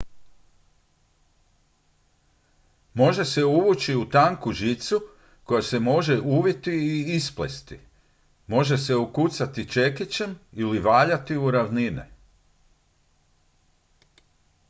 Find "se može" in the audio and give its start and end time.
5.61-6.19